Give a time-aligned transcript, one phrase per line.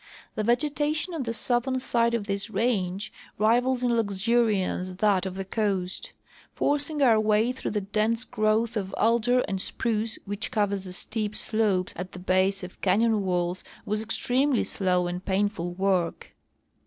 [0.33, 5.45] The vegetation on the southern side of this range rivals in luxuriance that of the
[5.45, 6.13] coast.
[6.51, 11.35] Forcing our way through the dense groAvth of alder and spruce Avhich covers the steep
[11.35, 16.33] slopes at the base of canyon Avails Avas extremely sIoav and painful work.